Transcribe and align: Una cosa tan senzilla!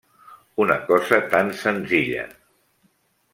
Una 0.63 0.77
cosa 0.87 1.19
tan 1.33 1.51
senzilla! 1.65 2.25